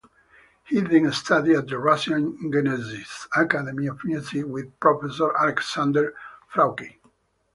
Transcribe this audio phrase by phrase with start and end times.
[0.63, 6.15] He then studied at the Russian Gnesins's Academy of Music with Professor Alexander
[6.51, 6.99] Frauchi.